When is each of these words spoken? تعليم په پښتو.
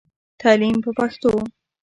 تعليم 0.41 0.75
په 0.85 0.89
پښتو. 0.97 1.31